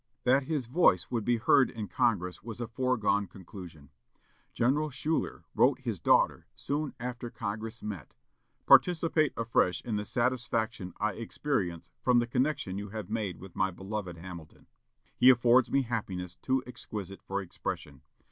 That 0.23 0.45
his 0.45 0.65
voice 0.65 1.11
would 1.11 1.23
be 1.23 1.37
heard 1.37 1.69
in 1.69 1.87
Congress 1.87 2.41
was 2.41 2.59
a 2.59 2.67
foregone 2.67 3.27
conclusion. 3.27 3.91
General 4.51 4.89
Schuyler 4.89 5.43
wrote 5.53 5.81
his 5.81 5.99
daughter 5.99 6.47
soon 6.55 6.95
after 6.99 7.29
Congress 7.29 7.83
met: 7.83 8.15
"Participate 8.65 9.31
afresh 9.37 9.79
in 9.83 9.97
the 9.97 10.03
satisfaction 10.03 10.91
I 10.99 11.11
experience 11.13 11.91
from 12.01 12.17
the 12.17 12.25
connection 12.25 12.79
you 12.79 12.89
have 12.89 13.11
made 13.11 13.37
with 13.39 13.55
my 13.55 13.69
beloved 13.69 14.17
Hamilton. 14.17 14.65
He 15.15 15.29
affords 15.29 15.69
me 15.71 15.83
happiness 15.83 16.33
too 16.33 16.63
exquisite 16.65 17.21
for 17.21 17.39
expression. 17.39 18.01